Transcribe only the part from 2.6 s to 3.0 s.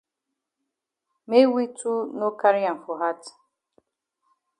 am for